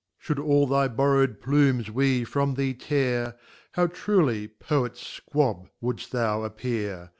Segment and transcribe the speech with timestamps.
[0.19, 3.37] L *^ Should all thy borrow'd plumes we from thee tear,
[3.73, 7.09] How truly * Poet Squab would'ft thou appear